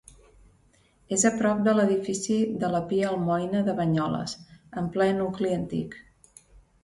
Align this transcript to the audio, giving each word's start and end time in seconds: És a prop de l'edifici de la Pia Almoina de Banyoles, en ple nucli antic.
És 1.17 1.23
a 1.29 1.31
prop 1.41 1.59
de 1.67 1.73
l'edifici 1.75 2.37
de 2.63 2.71
la 2.75 2.81
Pia 2.93 3.11
Almoina 3.13 3.61
de 3.67 3.75
Banyoles, 3.81 4.33
en 4.83 4.87
ple 4.97 5.11
nucli 5.19 5.53
antic. 5.59 5.97